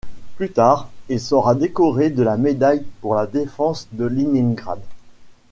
[0.35, 4.81] Plus tard, il sera décoré de la médaille pour la Défense de Léningrad.